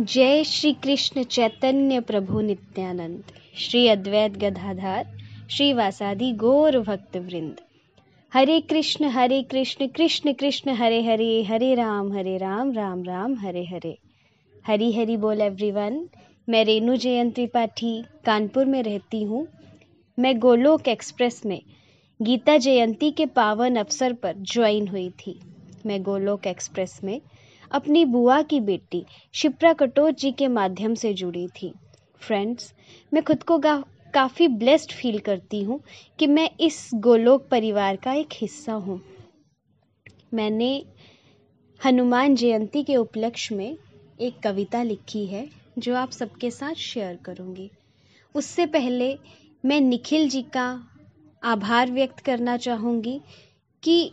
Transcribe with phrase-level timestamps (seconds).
[0.00, 3.22] जय श्री कृष्ण चैतन्य प्रभु नित्यानंद,
[3.54, 5.06] श्री अद्वैत गदाधार,
[5.50, 7.60] श्री वासादि गौर भक्त वृंद।
[8.32, 13.64] हरे कृष्ण हरे कृष्ण कृष्ण कृष्ण, हरे हरे हरे राम हरे राम राम राम, हरे
[13.64, 13.98] हरे।
[14.66, 16.08] हरी हरी बोल एवरीवन
[16.48, 19.46] मैं रेणु जयंत त्रिपाठी कानपुर में रहती हूँ।
[20.18, 21.62] मैं गोलोक एक्सप्रेस में
[22.22, 25.40] गीता जयंती के पावन अवसर पर ज्वाइन हुई थी।
[25.86, 27.20] मैं गोलोक एक्सप्रेस में
[27.74, 31.72] अपनी बुआ की बेटी शिप्रा कटोच जी के माध्यम से जुड़ी थी।
[32.22, 32.72] फ्रेंड्स
[33.12, 35.80] मैं खुद को काफ़ी ब्लेस्ड फील करती हूँ
[36.18, 39.00] कि मैं इस गोलोक परिवार का एक हिस्सा हूँ।
[40.34, 40.70] मैंने
[41.80, 43.76] हनुमान जयंती के उपलक्ष्य में
[44.20, 47.70] एक कविता लिखी है, जो आप सबके साथ शेयर करूँगी।
[48.34, 49.16] उससे पहले
[49.64, 50.66] मैं निखिल जी का
[51.42, 53.20] आभार व्यक्त करना चाहूँगी
[53.82, 54.12] कि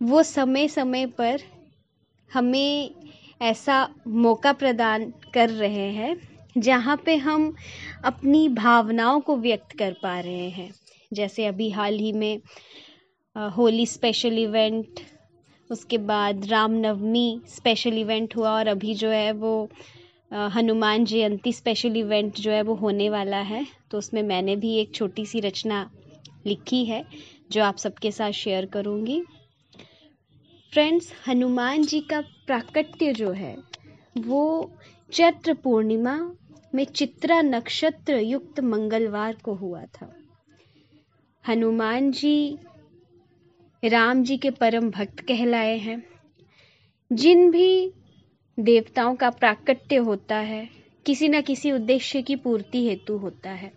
[0.00, 1.40] वो समय समय पर
[2.32, 2.90] हमें
[3.40, 6.16] ऐसा मौका प्रदान कर रहे हैं,
[6.56, 7.54] जहाँ पे हम
[8.04, 10.70] अपनी भावनाओं को व्यक्त कर पा रहे हैं।
[11.12, 12.40] जैसे अभी हाल ही में
[13.36, 15.00] होली स्पेशल इवेंट
[15.70, 19.68] उसके बाद रामनवमी स्पेशल इवेंट हुआ और अभी जो है वो
[20.50, 24.94] हनुमान जयंती स्पेशल इवेंट जो है वो होने वाला है। तो उसमें मैंने भी एक
[24.94, 25.88] छोटी सी रचना
[26.46, 27.04] लिखी है,
[27.52, 29.22] जो आप सबके साथ शेयर करूँगी।
[30.72, 33.56] फ्रेंड्स, हनुमान जी का प्राकट्य जो है,
[34.18, 34.72] वो
[35.12, 36.34] चैत्र पूर्णिमा
[36.74, 40.16] में चित्रा नक्षत्र युक्त मंगलवार को हुआ था।
[41.48, 42.58] हनुमान जी
[43.84, 46.04] राम जी के परम भक्त कहलाए हैं।
[47.12, 47.92] जिन भी
[48.60, 50.68] देवताओं का प्राकट्य होता है,
[51.06, 53.72] किसी न किसी उद्देश्य की पूर्ति हेतु होता है।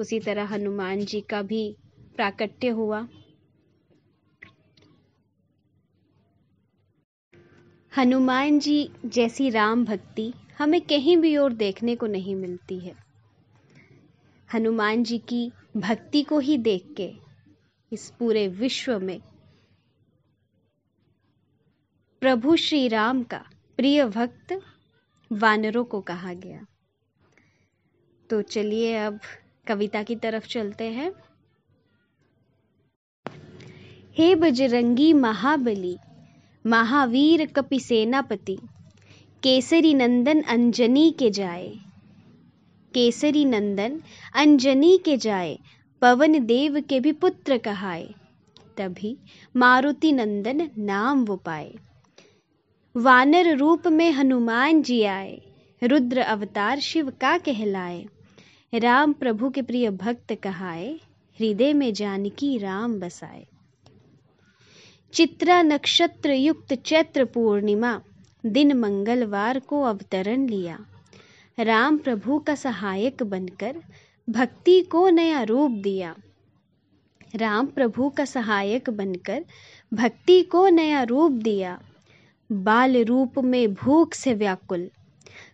[0.00, 1.76] उसी तरह हनुमान जी का भी
[2.16, 3.08] प्राकट्य हुआ।
[7.96, 12.94] हनुमान जी जैसी राम भक्ति हमें कहीं भी और देखने को नहीं मिलती है।
[14.54, 17.12] हनुमान जी की भक्ति को ही देख के
[17.92, 19.20] इस पूरे विश्व में
[22.20, 23.44] प्रभु श्री राम का
[23.76, 24.60] प्रिय भक्त
[25.32, 26.66] वानरों को कहा गया।
[28.30, 29.20] तो चलिए अब
[29.66, 31.12] कविता की तरफ़ चलते हैं।
[34.14, 35.98] हे बजरंगी महाबली
[36.66, 38.58] महावीर कपि सेनापति,
[39.42, 41.76] केसरी नंदन अंजनी के जाए।
[42.94, 44.00] केसरी नंदन
[44.34, 45.58] अंजनी के जाए,
[46.02, 48.14] पवन देव के भी पुत्र कहाए।
[48.76, 49.16] तभी
[49.56, 51.74] मारुति नंदन नाम वो पाए।
[52.96, 55.42] वानर रूप में हनुमान जी आए,
[55.82, 58.06] रुद्र अवतार शिव का कहलाए।
[58.74, 61.00] राम प्रभु के प्रिय भक्त कहाए,
[61.40, 63.46] हृदय में जानकी राम बसाए।
[65.14, 68.00] चित्रा नक्षत्र युक्त चैत्र पूर्णिमा,
[68.46, 70.78] दिन मंगलवार को अवतरण लिया।
[71.58, 73.76] राम प्रभु का सहायक बनकर
[74.30, 76.14] भक्ति को नया रूप दिया।
[77.36, 79.44] राम प्रभु का सहायक बनकर
[79.94, 81.80] भक्ति को नया रूप दिया।
[82.52, 84.90] बाल रूप में भूख से व्याकुल,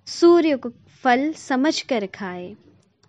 [0.07, 0.71] सूर्य को
[1.05, 2.55] फल समझ कर खाए।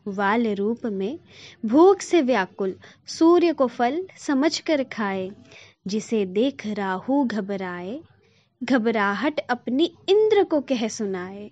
[0.07, 1.19] वाल रूप में
[1.65, 2.75] भूख से व्याकुल,
[3.07, 5.31] सूर्य को फल समझ कर खाए।
[5.87, 8.01] जिसे देख राहु घबराए,
[8.63, 11.51] घबराहट अपनी इंद्र को कह सुनाए।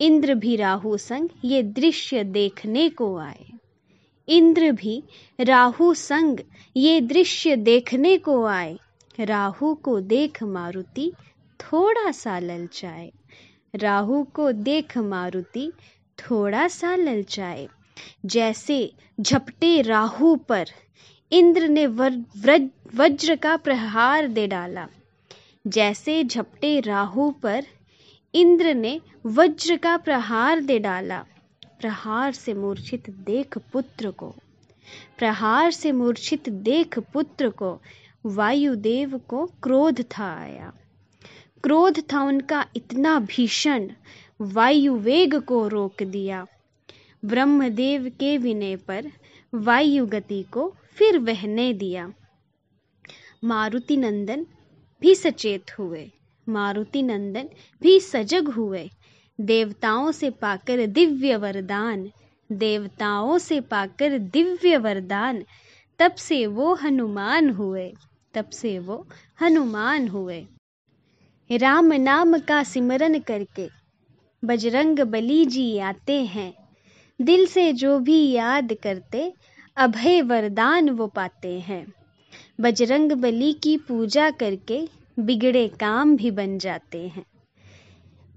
[0.00, 3.46] इंद्र भी राहु संग ये दृश्य देखने को आए।
[4.28, 5.04] इंद्र भी
[5.40, 6.38] राहु संग
[6.76, 8.78] ये दृश्य देखने को आए।
[9.20, 11.12] राहु को देख मारुति
[11.60, 13.12] थोड़ा सा ललचाए।
[13.74, 15.72] राहु को देख मारुति
[16.18, 17.68] थोड़ा सा ललचाए।
[18.24, 20.66] जैसे झपटे राहु पर
[21.32, 24.86] इंद्र ने वज्र का प्रहार दे डाला।
[25.66, 27.64] जैसे झपटे राहु पर
[28.34, 31.24] इंद्र ने वज्र का प्रहार दे डाला।
[31.80, 34.34] प्रहार से मूर्छित देख पुत्र को,
[35.18, 37.78] प्रहार से मूर्छित देख पुत्र को,
[38.26, 40.72] वायुदेव को क्रोध था आया।
[41.64, 43.88] क्रोध था उनका इतना भीषण
[44.40, 46.46] वायु वेग को रोक दिया।
[47.24, 49.12] ब्रह्मदेव के विनय पर
[49.54, 52.12] वायु गति को फिर बहने दिया।
[53.44, 54.46] मारुति नंदन
[55.00, 56.10] भी सचेत हुए।
[56.48, 57.48] मारुति नंदन
[57.82, 58.90] भी सजग हुए।
[59.40, 62.10] देवताओं से पाकर दिव्य वरदान,
[62.52, 65.44] देवताओं से पाकर दिव्य वरदान,
[65.98, 67.94] तब से वो हनुमान हुए,
[68.34, 69.08] तब से वो
[69.40, 70.46] हनुमान हुए।
[71.52, 73.68] राम नाम का सिमरन करके
[74.44, 76.57] बजरंग बली जी आते हैं।
[77.20, 79.32] दिल से जो भी याद करते,
[79.76, 81.94] अभय वरदान वो पाते हैं।
[82.60, 84.88] बजरंग बली की पूजा करके
[85.18, 87.24] बिगड़े काम भी बन जाते हैं।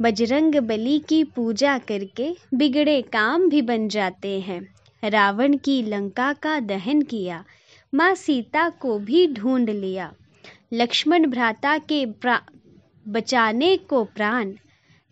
[0.01, 6.60] बजरंग बली की पूजा करके बिगड़े काम भी बन जाते हैं। रावण की लंका का
[6.60, 7.45] दहन किया,
[7.94, 10.13] माँ सीता को भी ढूंढ लिया।
[10.74, 12.42] लक्ष्मण भ्राता के प्रा
[13.07, 14.54] बचाने को प्राण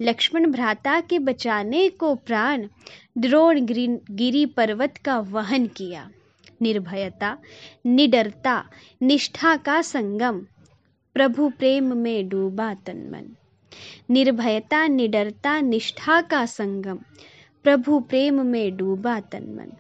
[0.01, 2.67] लक्ष्मण भ्राता के बचाने को प्राण
[3.17, 3.61] द्रोण
[4.11, 6.09] गिरी पर्वत का वहन किया।
[6.61, 7.37] निर्भयता,
[7.85, 8.69] निडरता,
[9.01, 10.39] निष्ठा का संगम,
[11.13, 13.35] प्रभु प्रेम में डूबा तनमन।
[14.09, 16.99] निर्भयता, निडरता, निष्ठा का संगम,
[17.63, 19.71] प्रभु प्रेम में डूबा तनमन।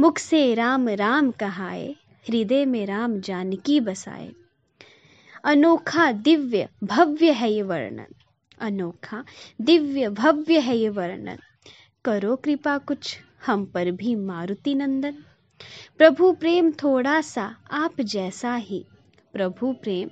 [0.00, 1.96] मुख से राम राम कहाए,
[2.28, 4.32] हृदय में राम जानकी बसाए।
[5.44, 8.14] अनोखा दिव्य भव्य है ये वर्णन।
[8.60, 9.24] अनोखा,
[9.60, 11.38] दिव्य, भव्य है ये वर्णन।
[12.04, 15.14] करो कृपा कुछ, हम पर भी मारुति नंदन।
[15.98, 18.86] प्रभु प्रेम थोड़ा सा, आप जैसा ही।
[19.32, 20.08] प्रभु प्रेम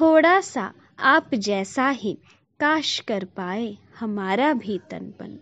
[0.00, 2.18] थोड़ा सा, आप जैसा ही।
[2.60, 5.38] काश कर पाए हमारा भी तनपन।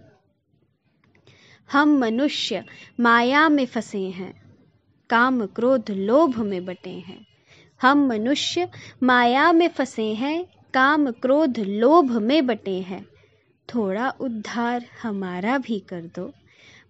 [1.73, 2.65] हम मनुष्य,
[3.01, 4.45] माया में फंसे हैं।
[5.11, 7.27] काम क्रोध लोभ में बटे हैं।
[7.83, 8.69] हम मनुष्य,
[9.03, 13.07] माया में फंसे हैं काम, क्रोध, लोभ में बटे हैं।
[13.75, 16.33] थोड़ा उद्धार हमारा भी कर दो।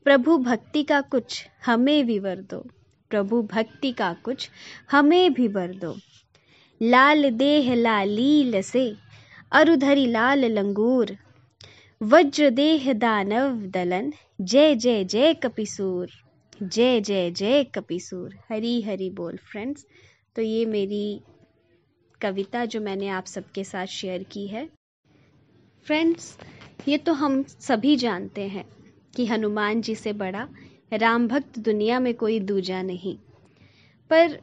[0.04, 2.66] प्रभु भक्ति का कुछ हमें भी वर दो।
[3.10, 4.50] प्रभु भक्ति का कुछ
[4.90, 5.96] हमें भी वर दो।
[6.82, 8.94] लाल देह लालील से,
[9.52, 11.16] अरुधरी लाल लंगूर।
[12.02, 16.08] वज्र देह दानव दलन, जय जय जय कपिसूर।
[16.62, 19.86] जय जय जय कपिसूर। हरी हरी बोल फ्रेंड्स
[20.36, 21.20] तो ये मेरी
[22.24, 24.68] कविता जो मैंने आप सबके साथ शेयर की है।
[25.86, 26.36] फ्रेंड्स
[26.88, 28.64] ये तो हम सभी जानते हैं
[29.16, 30.48] कि हनुमान जी से बड़ा
[30.92, 33.16] राम भक्त दुनिया में कोई दूजा नहीं।
[34.10, 34.38] पर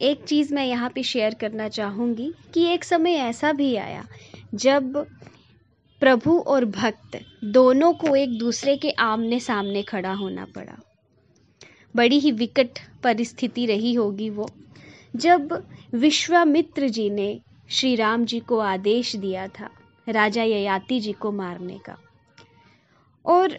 [0.00, 4.04] एक चीज़ मैं यहाँ पे शेयर करना चाहूँगी कि एक समय ऐसा भी आया
[4.54, 4.96] जब
[6.02, 10.78] प्रभु और भक्त दोनों को एक दूसरे के आमने सामने खड़ा होना पड़ा।
[11.94, 14.50] बड़ी ही विकट परिस्थिति रही होगी वो।
[15.16, 19.70] जब विश्वामित्र जी ने श्री राम जी को आदेश दिया था,
[20.08, 21.98] राजा ययाति जी को मारने का।
[23.26, 23.58] और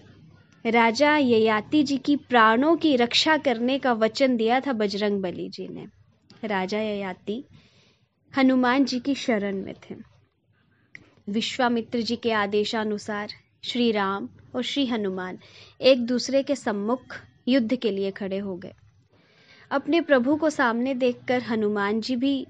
[0.65, 5.67] राजा ययाति जी की प्राणों की रक्षा करने का वचन दिया था बजरंग बली जी
[5.67, 5.87] ने।
[6.47, 7.45] राजा ययाति
[8.37, 9.95] हनुमान जी की शरण में थे।
[11.29, 13.29] विश्वामित्र जी के आदेशानुसार
[13.63, 15.39] श्री राम और श्री हनुमान
[15.81, 17.15] एक दूसरे के सम्मुख
[17.47, 18.73] युद्ध के लिए खड़े हो गए।
[19.73, 22.47] अपने प्रभु को सामने देखकर हनुमान जी भी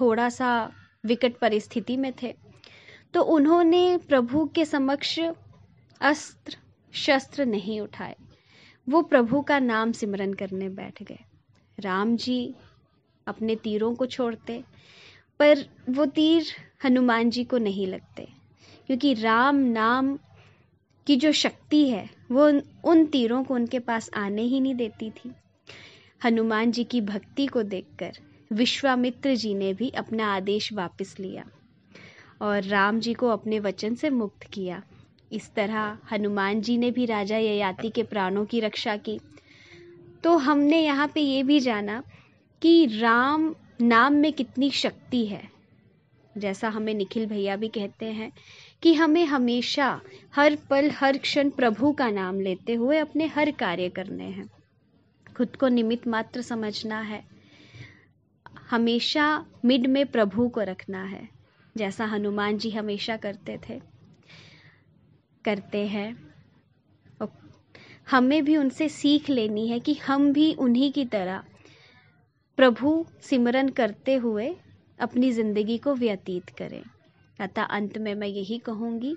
[0.00, 0.70] थोड़ा सा
[1.04, 2.34] विकट परिस्थिति में थे।
[3.14, 5.18] तो उन्होंने प्रभु के समक्ष
[6.00, 6.56] अस्त्र,
[6.94, 8.14] शस्त्र नहीं उठाए।
[8.88, 11.18] वो प्रभु का नाम सिमरन करने बैठ गए।
[11.78, 12.54] राम जी
[13.26, 14.62] अपने तीरों को छोड़ते,
[15.40, 16.46] पर वो तीर
[16.84, 18.28] हनुमान जी को नहीं लगते,
[18.86, 20.18] क्योंकि राम नाम
[21.06, 22.46] की जो शक्ति है, वो
[22.84, 25.32] उन तीरों को उनके पास आने ही नहीं देती थी।
[26.24, 28.12] हनुमान जी की भक्ति को देखकर
[28.52, 31.44] विश्वामित्र जी ने भी अपना आदेश वापस लिया
[32.42, 34.82] और राम जी को अपने वचन से मुक्त किया।
[35.32, 39.20] इस तरह हनुमान जी ने भी राजा ययाति के प्राणों की रक्षा की।
[40.24, 42.02] तो हमने यहाँ पे ये भी जाना
[42.62, 45.48] कि राम नाम में कितनी शक्ति है।
[46.38, 48.32] जैसा हमें निखिल भैया भी कहते हैं
[48.82, 50.00] कि हमें हमेशा
[50.34, 54.50] हर पल, हर क्षण प्रभु का नाम लेते हुए अपने हर कार्य करने हैं।
[55.36, 57.22] खुद को निमित मात्र समझना है।
[58.70, 61.28] हमेशा मिड में प्रभु को रखना है,
[61.76, 63.80] जैसा हनुमान जी हमेशा करते थे,
[65.44, 66.34] करते हैं।
[68.10, 71.44] हमें भी उनसे सीख लेनी है कि हम भी उन्हीं की तरह
[72.58, 74.56] प्रभु सिमरन करते हुए
[74.98, 76.82] अपनी ज़िंदगी को व्यतीत करें।
[77.40, 79.16] अतः अंत में मैं यही कहूँगी,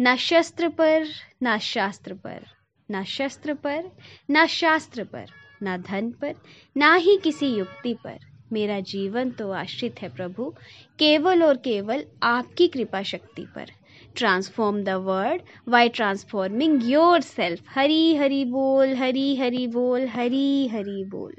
[0.00, 1.06] ना शस्त्र पर,
[1.42, 2.46] ना शास्त्र पर,
[2.88, 3.90] ना शस्त्र पर,
[4.30, 5.30] ना शास्त्र पर।
[5.62, 6.34] ना धन पर,
[6.76, 8.18] ना ही किसी युक्ति पर।
[8.52, 10.52] मेरा जीवन तो आश्रित है प्रभु,
[10.98, 13.70] केवल और केवल आपकी कृपा शक्ति पर।
[14.16, 21.34] Transform the the way transforming yourself Hari Hari बोल, हरी हरी बोल, हरी हरी बोल।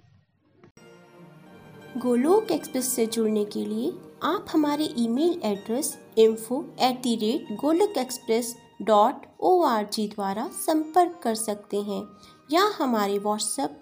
[1.97, 3.91] गोलोक एक्सप्रेस से जुड़ने के लिए
[4.23, 10.47] आप हमारे email address info at the rate Golok express dot O R G द्वारा
[10.47, 12.03] संपर्क कर सकते हैं
[12.51, 13.81] या हमारे WhatsApp